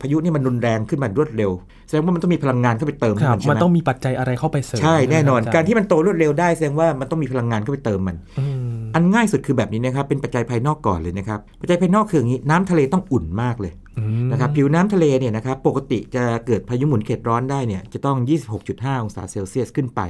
[0.00, 1.50] พายุนี่มันรุนแรงขึ้นมารวดเร็ว
[1.86, 8.44] แสดงว่ามันต้องมีพลังงานเข้าไปเติมคให้รับมันใช่มันไหมต้องมีปัจจัยอะไรเข้าไปเสริมใช่แน่นอนะคบการที่มันโตรวดเร็วได้แสดงว่ามันต้องมีพลังงานเข้าไปเติมมันอื
[8.80, 18.16] มอันง่ายสุดคือแบบนี้นะครับเป็นปัจจัยภายนอกก่อนเลยนะครับปัจจัยภายนอกคืออย่างนี้น้ำทะเลต้องอุ่นมากเลยอืมนะครับผิวน้ำทะเลเนี่ยนะครับปกติจะเกิดพายุหมุนเขตร้อนได้เนี่ยจะต้อง
[18.60, 20.00] 26.5 องศาเซลเซียสขึ้นไป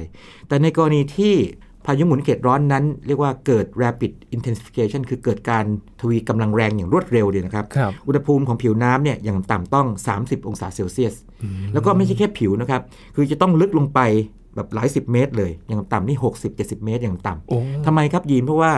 [0.47, 1.35] แต่ในกรณีที่
[1.85, 5.65] พายุหมุนเขตร้อนนั้นเรียกว่าเกิด rapid intensification คือเกิดการ
[6.01, 11.15] ทวีกำลังแรงอย่างรวดเร็วเนี่ยนะครับครับอุณหภูมิของผิวน้ำเนี่ยอย่างต่ำต้อง 30 องศาเซลเซียส
[11.73, 12.81] แล้วก็ไม่ใช่แค่ผิวนะครับ
[13.15, 13.99] คือจะต้องลึกลงไป
[14.55, 16.17] แบบหลายสิบเมตรเลย อย่างต่ำนี่
[16.51, 18.71] 60-70 เมตรอย่างต่ำโอ้ทำไมครับยีนเพราะว่า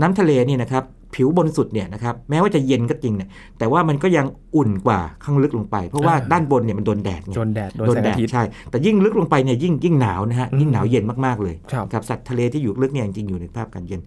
[0.00, 14.00] น้ำทะเลเนี่ยนะครับ ผิวบนสุดเนี่ยนะครับแม้ว่าจะเย็นก็จริงเนี่ยแต่ว่ามันก็ยังอุ่นกว่าข้างลึกลงไป เพราะว่าด้านบนเนี่ยมันโดนแดดไงโดนแดดโดนโดนแสงแดอาดทิตย์ใช่ แต่ยิ่งลึกลงไปเนี่ยยิ่งยิ่งหนาวนะฮะอืมยิ่งหนาวเย็นมากๆเลยครับกับสัตว์ทะเลที่อยู่ลึกเนี่ยจริงๆอยู่ในภาพการเย็น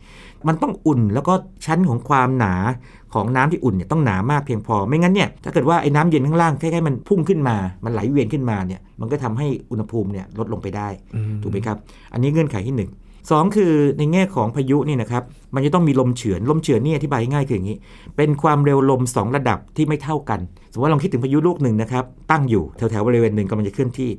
[0.47, 1.33] มันต้องอุ่นแล้วก็
[1.65, 2.55] ชั้นของความหนา
[3.13, 11.77] ของน้ำที่อุ่นเนี่ยต้องหนามากเพียงพอ ไม่งั้นเนี่ยถ้าเกิดว่าไอ้น้ำเย็นข้างล่างแค่ๆมันพุ่งขึ้นมา มันไหลเวียนขึ้นมาเนี่ยมันก็ทำให้อุณหภูมิเนี่ยลดลงไปได้อืมถูกไหมครับ
[12.13, 15.23] อันนี้เงื่อนไขที่1 2 คือในแง่ของพายุนี่นะครับ
[15.55, 17.77] มันจะต้องมีลมเฉือนลมเฉือนนี่อธิบายง่ายคืออย่างนี้
[18.17, 20.39] เป็นความเร็วลม 2 ระดับที่ไม่เท่ากัน
[20.71, 24.09] สมมติว่าลองคิดถึงพายุลูกหนึ่งนะครับตั้งอยู่แถวๆบริเวณหนึ่งกำลังจะเคลื่อนที่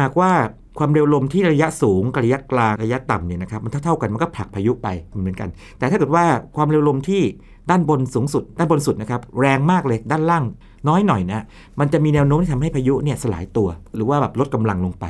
[0.00, 0.30] หากว่า
[0.78, 4.88] ความเร็วลมที่ระยะสูงกับระยะกลางระยะต่ำเนี่ยนะครับมันเท่าๆกันมันก็ผลักพายุไป
[5.22, 5.48] เหมือนกัน
[5.78, 6.24] แต่ถ้าเกิดว่า
[6.56, 7.22] ความเร็วลมที่
[7.70, 10.44] ด้านบนสูงสุด ด้านบนสุดนะครับแรงมากเลยด้านล่าง
[10.88, 11.44] น้อยหน่อยนะ
[11.80, 15.04] มันจะมีแนวโน้มที่ทำให้พายุเนี่ยสลายตัว หรือว่าแบบลดกำลังลงไป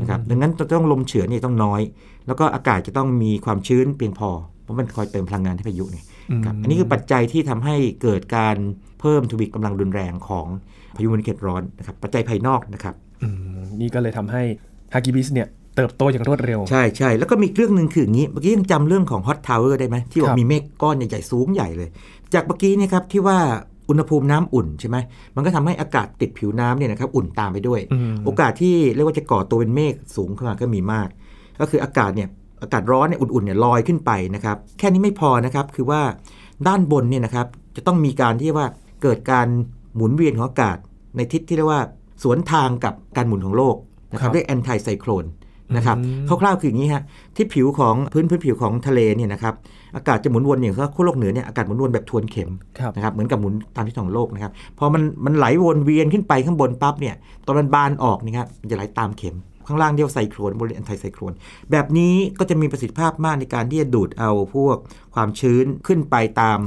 [0.00, 1.80] นะครับดังนั้นต้องลมเฉือนนี่ต้องน้อย
[2.26, 4.30] แล้วก็อากาศจะต้องมีความชื้นเพียงพอ
[4.62, 5.98] เพราะมันคอยเติมพลังงานให้พายุไง
[6.44, 8.56] ครับอืมอันนี้คือปัจจัยที่ทำให้เกิดการ
[9.00, 10.46] เพิ่มทวีกำลังรุนแรงของ
[10.96, 14.42] พายุหมุนเขตร้อนนะครับปัจจัยภายนอกนะครับอืมนี่ก็เลยทำให้
[14.94, 21.88] ฮากิบิสเนี่ยเติบโตอย่างรวดเร็ว ใช่ใช่แล้วก็มีอีกเรื่องหนึ่งคืออย่างนี้ เมื่อกี้ยังจำเรื่องของ hot tower ได้ไหมที่บอกครับมีเมฆก้อนใหญ่ๆสูงใหญ่เลย
[22.34, 23.38] จากเมื่อกี้เนะครับที่ว่า
[23.88, 24.96] อุณหภูมิน้ำอุ่นใช่ไหม
[25.36, 31.08] มันก็ทำให้อากาศติดผิวน้ำเนี่ยนะครับอุ่นตามไปด้วยอืมโอกาสที่เรียกว่าจะก่อตัวเป็นเมฆสูงขึ้นมาก็มีมาก
[31.60, 32.28] ก็คืออากาศเนี่ย
[32.62, 36.00] อากาศร้อนเนี่ยอุ่นๆเนี่ยลอยขึ้นไปนะครับแค่นี้ไม่พอนะครับคือว่า
[36.68, 38.66] ด้านบนเนี่ยนะครับจะต้องมีการที่ว่า
[39.02, 39.46] เกิดการ
[39.96, 40.76] หมุนเวียนของอากาศ
[41.16, 41.82] ในทิศที่เรียกว่า
[42.22, 43.76] สวนทางกับการหมุนของโลก
[44.12, 45.24] นะครับครับเรียกแอนตี้ไซโคลน
[45.76, 47.02] นะครับอืมคร่าวๆคืออย่างนี้ฮะ
[47.36, 49.54] ที่ผิวของพื้นพื้นผิวของทะเลเนี่ยนะครับ
[49.96, 57.14] อากาศจะหมุนวนอย่างขั้วโลกเหนือเนี่ยอากาศหมุนวนแบบทวนเข็มครับนะครับเหมือนกับหมุนตามทิศทางของโลกนะครับพอมันมันไหลวนเวียนขึ้นไปข้างบนปั๊บเนี่ย
[57.46, 61.32] ตอนมันบานออกนี่ครับมันจะไหลตามเข็ม ข้างล่างเรียกว่าไซโคลนบริเวณแอนติไซโคลน
[61.70, 64.76] แบบนี้ก็จะมีประสิทธิภาพมากในการที่จะดูดเอาพวก
[65.14, 66.58] ความชื้นขึ้นไปตาม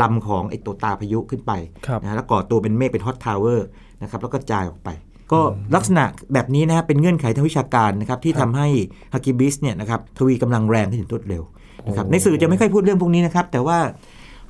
[0.00, 1.52] ลำของไอตัวตาพายุขึ้นไป
[1.86, 3.66] ครับนะฮะแล้วก่อตัวเป็นเมฆเป็น hot tower
[4.02, 4.90] นะครับแล้วก็กระจายออกไป
[5.32, 5.40] ก็
[5.74, 8.68] ลักษณะแบบนี้นะฮะเป็นเงื่อนไขทางวิชาการนะครับที่ครับทำให้
[9.14, 11.42] ฮักกิบิสเนี่ยนะครับทวีกำลังแรงขึ้นอย่างรวดเร็ว
[11.86, 13.78] นะครับโอ้ในสื่อจะไม่ค่อยพูดเรื่องพวกนี้นะครับ แต่ว่า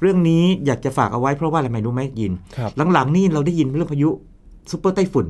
[0.00, 4.10] เรื่องนี้อยากจะฝากเอาไว้เพราะว่าอะไรไม่รู้ไหมยินครับหลังๆนี่เราได้ยินเรื่องพายุ
[4.70, 5.26] ซุปเปอร์ไต้ฝุ่น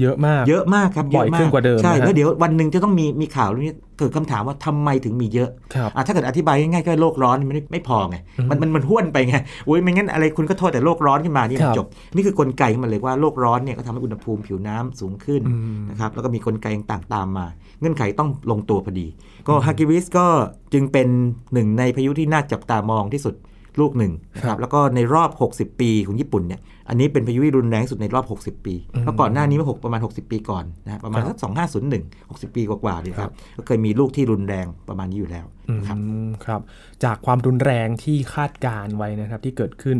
[0.00, 9.34] เยอะมาก เยอะมากครับบ่อยะมขึ้นกว่าเดิมใช่นะฮะแล้วเดี๋ยววันหนึ่งจะต้องมีมีข่าวเรื่องนี้เกิดคำถามว่าทำไมถึงมีเยอะครับอะถ้าเกิดอธิบายง่ายๆก็โลกร้อนมันไม่ไม่พอไงอืมมันมันมันห้วนไปไง
[9.68, 17.46] อุ้ยไม่งั้นอะไรคุณก็โทษแต่โลกร้อนขึ้นมานี่ครัมันบจบ นี่คือกลไกของมันเลยว่าโลกร้อนเนี่ยก็ทำให้อุณหภูมิผิวน้ำสูงขึ้นอืมนะครับแล้วก็มีกลไกต่างๆตามมา
[17.80, 19.06] เงื่อนไขต้องลงตัวพอดี
[19.48, 20.26] ก็ฮากิวิสก็
[20.72, 21.08] จึงเป็น
[21.52, 23.34] หนึ่งในพายุที่น่าจับตามองที่สุด
[23.80, 31.40] ลูกหนึ่งนะคครัรับบแล้วก็ในรอบ 60 ปีของญี่ปุ่นเนี่ยอันนี้เป็นพายุที่รุนแรงที่สุดในรอบ 60 ปีอืมแล้วก่อนหน้านี้เมื่อหกประมาณ 60 ปีก่อนนะฮะประมาณครัสับก
[31.74, 35.46] 2501 60 ปีกว่าๆเนี่ยคครัรับบก็เคยมีลูกที่รุนแรงประมาณนี้อยู่แล้ว
[35.78, 36.60] นะครับอืมครับ
[37.04, 39.98] จากความรุนแรงที่คาดการณ์ไว้นะครับที่เกิดขึ้น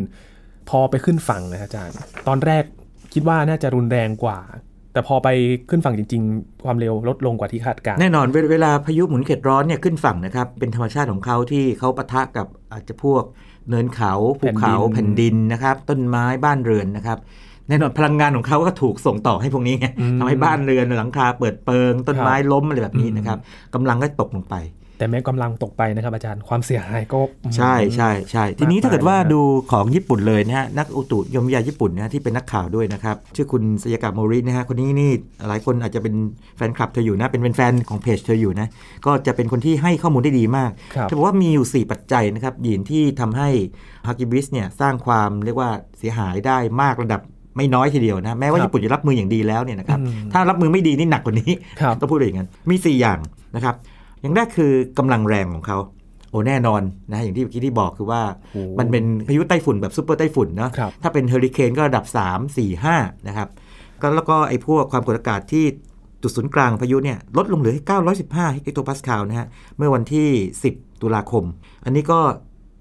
[0.69, 1.95] พอไปขึ้นฝั่งนะอาจารย์
[2.27, 2.63] ตอนแรก
[3.13, 4.39] คิดว่าน่าจะรุนแรงกว่า
[4.93, 5.29] แต่พอไป
[5.69, 13.23] ขึ้นฝั่งจริง ๆ ความเร็วลดลงกว่าที่คาดการณ์แน่นอนเวเวลาพายุหมุนเขตร้อนเนี่ยขึ้นฝั่งนะครับ เป็นธรรมชาติของเขาที่เขาปะทะกับอาจจะพวก
[13.69, 17.17] เนินเขาภูเขาแผ่แผ่นนดิดินนนะครับ ต้นไม้บ้านเรือนนะครับ
[17.67, 23.37] แน่นอนพลังงานของเขาก็ถูกส่งต่อให้พวกนี้ไงอืมทำให้บ้านเรือนหลังคาเปิดเปิง ต้นไม้ครับล้มอะไรแบบนี้อืมนะครับ
[23.73, 24.55] กำลังก็ตกลงไป
[24.99, 27.19] แต่แม้กำลังตกไปนะครับอาจารย์ความเสียหายก็
[27.57, 35.11] ใช่ใช่ใช่ทีนี้มากมายถ้าเกิดว่าเลยนะดูของญี่ปุ่นเลยนะฮะนักอุตุนิยมวิทยาญี่ปุ่นนะฮะที่เป็นนักข่าวด้วยนะครับ ชื่อคุณสยากะโมรินะฮะคนนี้นี่
[35.47, 36.15] หลายคนอาจจะเป็น
[36.57, 38.67] แฟนคลับเธออยู่นะเป็นเป็นแฟนของเพจเธออยู่นะ
[39.05, 43.49] ก็จะเป็นคนที่ให้ข้อมูลได้ดีมากครับเธอบอกว่ามีอยู่ 4 ปัจจัยนะครับยินที่ทำให้
[44.07, 47.21] ฮากิบิสเนี่ยสร้างความเรียกว่าเสียหายได้มากระดับ
[47.57, 53.19] ไม่น้อยทีเดียวนะแม้ว่าครับญี่ปุ่นจะรับมืออย่างดีแล้วเนี่ยนะครับอืมถ้ารับมือไม่ดีนี่หนักกว่านี้ครับต้องพูดอย่างนั้นมี 4 อย่าง
[53.55, 53.75] นะครับ
[54.21, 55.77] อย่างแรกคือกำลังแรงของเขา
[56.29, 58.21] โอ้แน่นอนนะอย่างที่เมื่อกี้ที่บอกคือว่า
[58.53, 63.49] โอ้มันเป็นพายุไต้ฝุ่นแบบซูเปอร์ไต้ฝุ่นเนาะครับถ้าเป็นเฮอริเคนก็ระดับ 3 4 5 นะครับ
[64.01, 65.65] ก็แล้วก็ไอ้พวกความกดอากาศที่
[66.21, 67.83] จุดศูนย์กลางพายุเนี่ยลดลงเหลือแค่
[68.49, 70.27] 915เฮกโตปาสคาลนะฮะเมื่อวันที่
[70.65, 71.43] 10 ตุลาคม
[71.85, 72.19] อันนี้ก็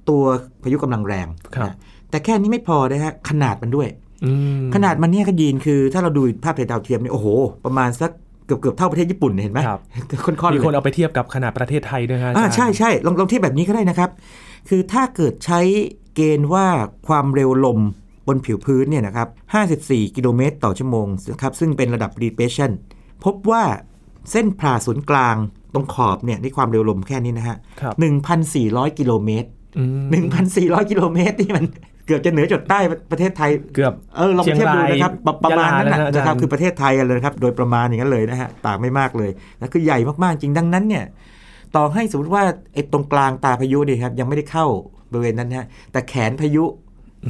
[0.09, 0.23] ตัว
[0.63, 1.77] พายุกำลังแรงครับนะ
[2.11, 3.89] แต่แค่นี้ไม่พอนะฮะขนาดมันด้วย
[4.25, 7.29] อืมขนาดมันเนี่ยก็ยินคือ ถ้าเราดูภาพถ่ายดาวเทียมเนี่ยโอ้โห
[7.65, 8.11] ประมาณสัก
[8.49, 9.81] เกือบเกือบเท่าประเทศญี่ปุ่นเนี่ยเห็นไหมครับ
[10.25, 14.11] ค่อนๆมีเลยคนเอาไปเทียบกับขนาดประเทศไทยด้วยฮะอ่าอาจารย์ใช่ใช่ลองลองเทียบแบบนี้ก็ได้นะครับ
[14.69, 15.61] คือถ้าเกิดใช้
[16.15, 16.67] เกณฑ์ว่า
[17.09, 17.79] ความเร็วลม
[18.27, 19.29] บนผิวพื้นเนี่ยนะครับ
[19.73, 22.71] 54 กิโลเมตรต่อชั่วโมงนะครับซึ่งเป็นระดับ depression
[23.25, 23.63] พบว่า
[24.31, 25.37] เส้นผ่าศูนย์กลาง
[25.75, 27.95] ตรงขอบเนี่ยที่ความเร็วลมแค่นี้นะฮะครับ
[28.47, 31.67] 1,400 กิโลเมตรอืม1,400 กิโลเมตรนี่มัน
[32.09, 32.79] เกือบจะเหนือจดใต้
[33.11, 41.05] ประเทศไทยเกือบเออลองไปเทียบดูนะครับประประมาณนั้นนะยะลานะฮะอาจารย์นะครับคือประเทศไทยกันเลยนะครับโดยประมาณอย่างนั้นเลยนะฮะต่างไม่มากเลยนะคือใหญ่มากๆจริงดังนั้นเนี่ย
[41.77, 42.43] ต่อให้สมมติว่า
[42.75, 44.67] ไอ้ตรงกลางตาพายุเนี่ยครับยังไม่ได้เข้า
[45.11, 46.65] บริเวณนั้นนะฮะแต่แขนพายุ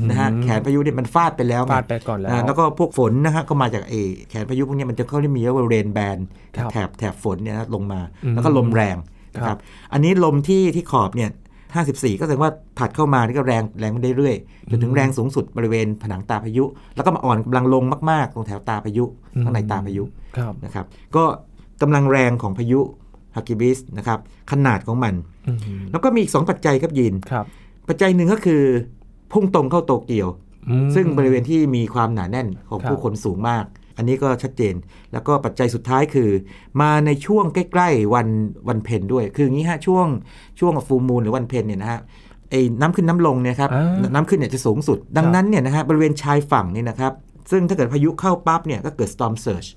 [0.09, 6.19] นะฮะอืมแขนพายุเนี่ยมันฟาดไปแล้วไงฟาดไปก่อนแล้วอ่าแล้วก็พวกฝนนะฮะก็มาจากเออแขนพายุพวกเนี้ยมันจะเข้าได้มีเรียกว่าเรนแบน
[6.57, 8.97] ครับแถบแถบฝนเนี่ยนะลงมาอืมแล้วก็ลมแรง
[9.35, 9.61] นะคครัรับบ
[9.93, 11.31] อันนี้ลมที่ที่ขอบเนี่ย
[11.77, 14.37] 54 ก็แสดงว่าผัดเข้ามานี่ก็แรงแรงมาได้เรื่อย
[14.71, 16.65] จนถึงแรงสูงสุดบริเวณผนังตาพายุ
[16.97, 19.05] แล้วก็มาอ่อนกำลังลงมากๆ ตรงแถวตาพายุ
[19.43, 20.05] ข้างในตาพายุ
[20.37, 21.25] ครับนะครับ ก็
[21.83, 22.81] กำลังแรงของพายุ
[23.35, 24.19] ฮากิบิสนะครับ
[24.51, 25.15] ขนาดของมัน
[25.49, 27.45] อืมแล้วก็มีอีกสองปัจจัยครับยินครับ
[27.89, 28.63] ปัจจัยหนึ่งก็คือ
[29.33, 30.29] พุ่งตรงเข้าโตเกียว
[30.71, 33.65] อืมซึ่งบริเวณที่มีความหนาแน่นของครับผู้คนสูงมาก
[33.99, 34.75] อันนี้ก็ชัดเจน
[35.13, 36.31] แล้วก็ปัจจัยสุดท้ายคือ
[36.81, 38.29] มาในช่วงใกล้ๆวัน
[38.69, 40.07] วันเพ็ญด้วย คืออย่างนี้ฮะช่วง
[40.61, 42.01] ช่วงฟูมูลหรือวันเพ็ญเนี่ยนะฮะ
[42.51, 47.13] ไอ้น้ำขึ้นน้ำลงเนี่ยครับอ่าน้ำขึ้นเนี่ยจะสูงสุด ดังนั้นเนี่ยนะฮะบริเวณชายฝั่งนี่นะครับ
[47.51, 49.69] ซึ่งถ้าเกิดพายุเข้าปั๊บเนี่ยก็เกิด storm surge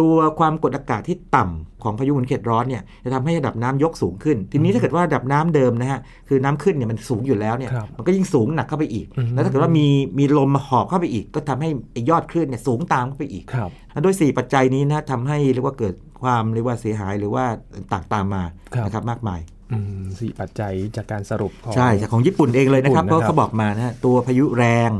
[0.00, 9.86] ตัวความกดอากาศที่ต่ำของพายุหมุนเขตร้อนเนี่ยจะทำให้ระดับน้ำยกสูงขึ้น ทีนี้ถ้าเกิดว่าระดับน้ำเดิมนะฮะคือน้ำขึ้นเนี่ยมันสูงอยู่แล้วเนี่ยครับมันก็ยิ่งสูงหนักเข้าไปอีกอืมแล้วถ้าเกิดว่ามี
[10.18, 13.70] มีลมมาหอบเข้าไปอีก ก็ทำให้ไอ้ยอดคลื่นเนี่ยสูงตามเข้าไปอีกครับ
[14.02, 17.44] โดย4 ปัจจัยนี้นะทำให้เรียกว่าเกิดความเรียกว่าเสียหายหรือว่า
[17.92, 18.42] ต่างตามมา
[18.74, 19.40] ครับนะครับมากมาย
[19.72, 24.90] อืมสี่ปัจจัยจากการสรุปของใช่จากของญี่ปุ่นเองเลยนะครับญี่ปุ่ก็นนะครับเขาบอกมานะฮะตัวพายุแรง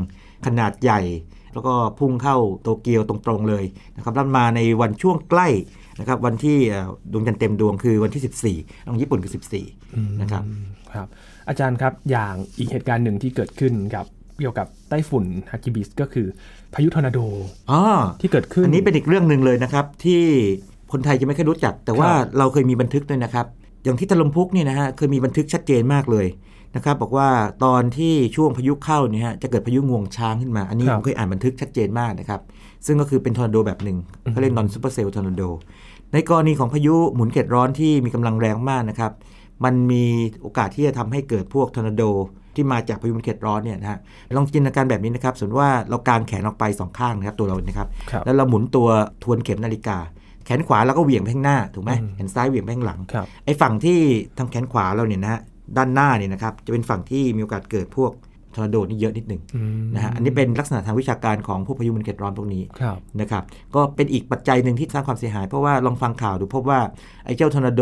[0.45, 1.01] ขนาดใหญ่
[1.53, 3.63] แล้วก็พุ่งเข้าโตเกียวตรงๆเลย
[3.95, 5.47] นะครับแล้วมาในวันช่วงใกล้
[5.99, 9.33] นะครับวันที่เอ่อดวงจันทร์เต็มดวงคือวันที่ 14ของญี่ปุ่นคือ
[9.75, 11.07] 14นะครับอืมครับ
[11.49, 14.05] อาจารย์ครับอย่างอีกเหตุการณ์หนึ่งที่เกิดขึ้นกับ
[14.39, 16.27] เกี่ยวกับไต้ฝุ่นฮากิบิสก็คือ
[16.73, 17.19] พายุทอร์นาโด
[17.71, 17.81] อ๋อ
[18.21, 20.21] ที่เกิดขึ้น อันนี้เป็นอีกเรื่องหนึ่งเลยนะครับ ที่
[20.91, 23.45] คนไทยจะไม่ค่อยรู้จัก แต่ว่าครับเราเคยมีบันทึกด้วยนะครับ
[23.83, 26.25] อย่างที่ตะลุมพุกเนี่ยนะฮะเคยมีบันทึกชัดเจนมากเลย
[26.75, 27.29] นะครับบอกว่า
[27.65, 32.41] ตอนที่ช่วงพายุเข้าเนี่ยฮะจะเกิดพายุงวงช้างขึ้นมา อันนี้ครับผมเคยอ่านบันทึกชัดเจนมากนะครับ
[32.85, 33.97] ซึ่งก็คือเป็นทอร์นาโดแบบหนึ่ง
[34.31, 35.41] เขาเรียก non-supercell tornado
[36.13, 39.11] ในกรณีของพายุหมุนเขตร้อนที่มีกำลังแรงมากนะครับ
[39.63, 40.05] มันมี
[40.41, 42.03] โอกาสที่จะทำให้เกิดพวกทอร์นาโด
[42.55, 43.99] ที่มาจากพายุหมุนเขตร้อนเนี่ยนะฮะ
[44.37, 48.87] ลองจินตนาการแบบนี้นะครับสมมติว่าเรากางแขนออกไปสองข้างนะครับตัวเรานะครับครับแล้วเราหมุนตัว
[49.23, 49.97] ทวนเข็มนาฬิกา
[50.45, 53.99] แขนขวาเราก็เหวี่ยงไปข้างหน้าถูกไหมอืมแขนซ้ายเหวี่ยงไปข้างหลังครับไอ้ฝั่งที่
[54.37, 55.41] ทางแขนขวาเราเนี่ยนะฮะ
[55.77, 58.11] ด้านหน้าเนี่ยนะครับจะเป็นฝั่งที่มีโอกาสเกิดพวก
[58.55, 63.43] ทอร์นาโดนี่เยอะนิดหนึ่งอืมนะฮะอันนี้เป็นลักษณะทางวิชาการของพวกพายุหมุนเขตร้อนพวกนี้ครับนะครับ
[63.75, 66.79] ก็เป็นอีกปัจจัยหนึ่งที่สร้างความเสียหาย เพราะว่าลองฟังข่าวดูพบว่า
[67.25, 67.81] ไอ้เจ้าทอร์นาโด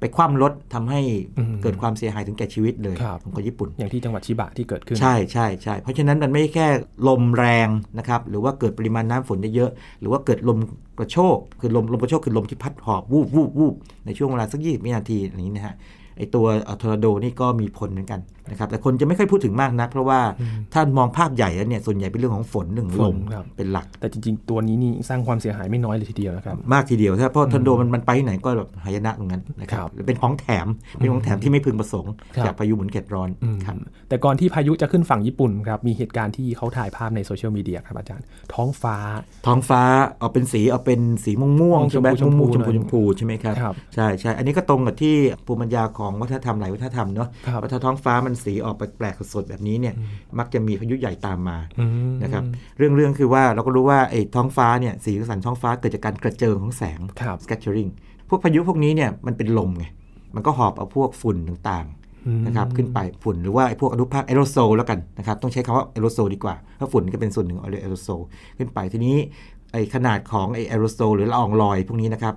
[0.00, 1.00] ไปคว่ำรถทำให้
[1.38, 6.66] อืมเกิดความเสียหายถึงแก่ชีวิตเลยครับของคนญี่ปุ่น อย่างที่จังหวัดชิบะที่เกิดขึ้น ใช่ใช่ใช่เพราะฉะนั้นมันไม่แค่
[7.08, 10.58] ลมแรงนะครับหรือว่าเกิดปริมาณน้ำฝนเยอะๆหรือว่าเกิดลม
[10.98, 13.74] กระโชกคือลมลมกระโชกคือลมที่พัดหอบวูบวูบวูบ
[14.06, 15.74] ในช่วงเวลาสักยี่สิบวินาทีอย่างนี้นะฮะ
[16.18, 16.46] ไอตัว
[16.80, 18.20] ทอร์นาโดนี่ก็มีผลเหมือนกัน
[18.50, 20.20] นะครับแต่คนจะไม่ค่อยพูดถึงมากนัก เพราะว่า
[20.72, 30.66] ถ้ามองภาพใหญ่แล้วเนี่ยส่วนใหญ่เป็นเรื่องของฝนหนึ่งลมฝนครับเป็นหลัก แต่จริง ๆ ตัวนี้นี่สร้างความเสียหายไม่น้อยเลยทีเดียวนะครับมากทีเดียวถ้าเพราะทอร์นาโดมันมันไปที่ไหนก็แบบหายนะตรงนั้นนะครับครับหรือเป็นของแถม
[30.98, 33.76] เป็นของแถมที่ไม่พึงประสงค์ครับจากพายุหมุนเขตร้อนอืมครับ
[34.08, 38.96] แต่ก่อนที่พายุจะขึ้นฝั่งญี่ปุ่นครับมีเหตุการณ์ที่เขาถ่ายภาพในโซเชียลมีเดียครับอาจารย์ ท้องฟ้า
[39.46, 39.82] ท้องฟ้า
[40.18, 45.14] เอาเป็นสีเอาเป็นสีม่วงม่วงม่วงใช่ไหมชมพูม่วงๆชชมมพูพูชมพูใช่ไหมครับครับใช่ใช่อันนี้ก็ตรงกับที่
[45.46, 49.94] ภูมิปัญญาของวัฒนธรรมหลายวัฒนธรรมเนาะครับว่าถ้าท้องฟ้ามันสีออกแปลกๆสดๆแบบนี้เนี่ย
[50.38, 52.42] มักจะมีพายุใหญ่ตามมาอืมนะครับ
[52.78, 57.90] เรื่องเรื่องคือว่าเราก็รู้ว่าไอ้ท้องฟ้าเนี่ยสีสันท้องฟ้าเกิดจากการกระเจิงของแสงครับ scattering
[58.28, 59.84] พวกพายุพวกนี้เนี่ยมันเป็นลมไง
[60.34, 61.86] มันก็หอบเอาพวกฝุ่นต่าง
[62.26, 68.20] อืมๆนะครับขึ้นไปฝุ่นหรือว่าไอ้พวกอนุภาคแอโรโซลแล้วกันนะครับต้องใช้คำว่าแอโรโซลดีกว่าเพราะฝุ่นก็เป็นส่วนหนึ่งของแอโรโซล
[68.58, 69.16] ขึ้นไปทีนี้
[69.72, 72.34] ไอ้ขนาดของไอ้แอโรโซลหรือละอองลอยพวกนี้นะครับ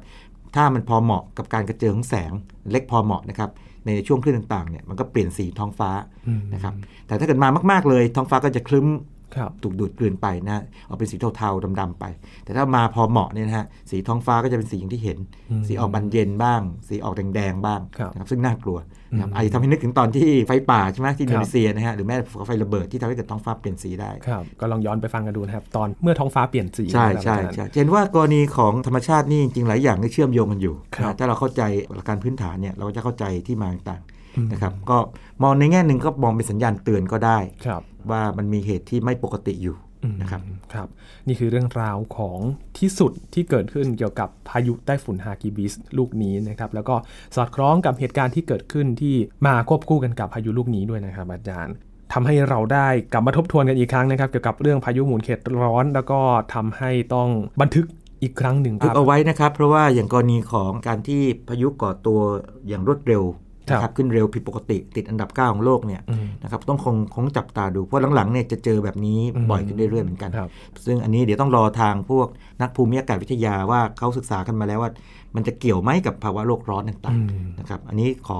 [0.56, 2.32] ถ้ามันพอเหมาะกับการกระเจิงของแสง
[2.72, 3.50] เล็กพอเหมาะนะครับ
[3.86, 5.90] ในช่วงคลื่นต่างๆเนี่ยมันก็เปลี่ยนสีท้องฟ้า
[6.28, 6.74] อืมนะครับ
[7.08, 8.88] แต่ถ้าเกิดมามาก ๆเลยท้องฟ้าก็จะครึ้ม
[9.36, 12.06] ครับถูกดูดกลืนไปนะออกเป็นสีเทาๆดำๆไป
[12.46, 15.18] แต่ถ้ามาพอเหมาะเนี่ยนะฮะสีท้องฟ้าก็จะเป็นสีอย่างที่เห็น
[15.52, 18.78] อืมสีออกบานเย็นบ้าง สีออกแดงๆบ้างครับนะครับซึ่งน่ากลัว
[19.12, 31.62] นะครับอืมอาจจะทำให้นึกถึงตอนที่ไฟป่าใช่ไหมที่อินคโดรับนีเซียนะฮะหรือแม้แต่ภูเขาไฟระเบิดที่ทำให้เกิดท้องฟ้าเปลี่ยนสีได้ครับก็ลองย้อนไปฟังกันดูนะครับตอนเมื่อท้องฟ้าเปลี่ยนสีใช่นะครับใช่อาจารย์ใช่เห็นว่ากรณีของธรรมชาตินี่จริงๆหลายอย่างนี่เชื่อมโยงกันอยู่ครับนะถ้าเราเข้าใจ
[31.96, 34.15] หลักการพื้นฐานเนี่ยเราก็จะเข้าใจที่มาต่างอืมๆ
[34.52, 34.98] นะครับก็
[35.44, 39.76] มองในแง่หนึ่งก็มองเป็นสัญญาณเตือนก็ได้ครับว่ามันมีเหตุที่ไม่ปกติอยู่
[40.22, 40.88] นะครับอืมครับ
[41.28, 42.40] นี่คือเรื่องราวของ
[42.80, 46.96] ที่สุดที่เกิดขึ้นเกี่ยวกับพายุไต้ฝุ่นฮากิบิสลูกนี้นะครับแล้วก็
[47.36, 49.16] สอดคล้องกับเหตุการณ์ที่เกิดขึ้นที่
[49.48, 51.76] มาควบคู่กันกับพายุลูกนี้ด้วยนะครับอาจารย์
[52.14, 56.20] ทำให้เราได้กลับมาทบทวนกันอีกครั้งนะครับ เกี่ยวกับเรื่องพายุหมุนเขตร้อน แล้วก็
[56.54, 57.30] ทำให้ต้อง
[57.62, 57.86] บันทึก
[58.24, 62.20] อีกครั้งหนึ่งคทึกรับเอาไว้นะครับ เพราะว่าอย่างกรณีของการที่พายุก่อตัว
[62.68, 70.50] อย่างรวดเร็วครับ นะครับขึ้นเร็วผิดปกติติดอันดับ 9 ของโลกเนี่ยอืมนะครับต้องคงคงจับตาดู เพราะหลังๆเนี่ยจะเจอแบบนี้อืมบ่อยขึ้นเรื่อยๆเหมือนกันครับ
[70.86, 72.28] ซึ่งอันนี้เดี๋ยวต้องรอทางพวก
[72.62, 74.92] นักภูมิอากาศวิทยาว่าเขาศึกษากันมาแล้วว่า
[75.36, 78.40] มันจะเกี่ยวไหมกับภาวะโลกร้อนต่างอืมๆนะครับอันนี้ขอ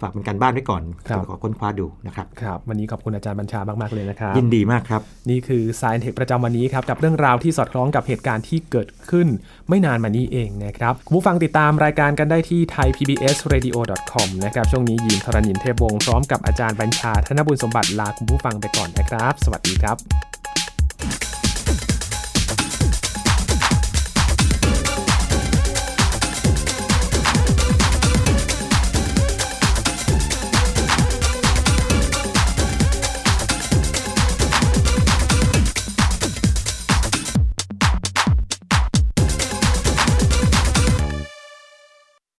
[0.00, 9.28] ฝากเป็นการบ้านไว้ก่อนครับขอค้นคว้าดูนะครับครับวันนี้ขอบคุณอาจารย์บัญชามาก ๆ เลยนะครับ ยินดีมากครับ นี่คือ Science Tech ประจำวันนี้ครับ กับเรื่องราวที่สอดคล้องกับเหตุการณ์ที่เกิดขึ้น
[9.68, 19.96] ไม่นานมานี้เองนะครับคุณผู้ฟังติดตามรายการกันได้ที่ thaipbsradio.com นะครับช่วงนี้ยินทรณินเทพวงศ์พร้อมกับอาจารย์บัญชาธนบุญสมบัติลาคุณผู้ฟังไปก่อนนะครับ สวัสดีครับ